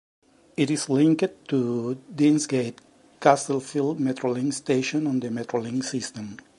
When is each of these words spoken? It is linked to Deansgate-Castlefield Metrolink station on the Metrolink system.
It 0.57 0.71
is 0.71 0.89
linked 0.89 1.47
to 1.49 1.95
Deansgate-Castlefield 2.15 3.99
Metrolink 3.99 4.51
station 4.51 5.05
on 5.05 5.19
the 5.19 5.29
Metrolink 5.29 5.83
system. 5.83 6.37